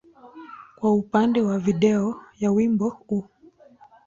[0.75, 3.25] kwa upande wa video ya wimbo huu.